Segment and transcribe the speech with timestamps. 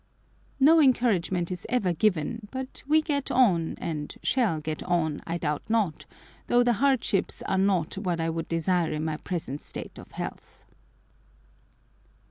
[0.59, 5.61] No encouragement is ever given, but we get on, and shall get on, I doubt
[5.69, 6.07] not,
[6.47, 10.63] though the hardships are not what I would desire in my present state of health.